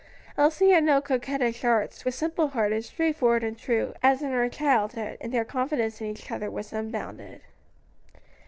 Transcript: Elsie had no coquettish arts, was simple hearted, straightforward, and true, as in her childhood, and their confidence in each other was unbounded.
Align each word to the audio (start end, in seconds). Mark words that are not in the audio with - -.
Elsie 0.35 0.71
had 0.71 0.83
no 0.83 0.99
coquettish 0.99 1.63
arts, 1.63 2.03
was 2.03 2.15
simple 2.15 2.47
hearted, 2.47 2.83
straightforward, 2.83 3.43
and 3.43 3.55
true, 3.55 3.93
as 4.01 4.23
in 4.23 4.31
her 4.31 4.49
childhood, 4.49 5.15
and 5.21 5.31
their 5.31 5.45
confidence 5.45 6.01
in 6.01 6.07
each 6.07 6.31
other 6.31 6.49
was 6.49 6.73
unbounded. 6.73 7.39